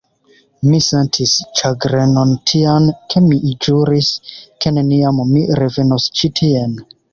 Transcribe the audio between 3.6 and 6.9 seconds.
ĵuris, ke neniam mi revenos ĉi tien.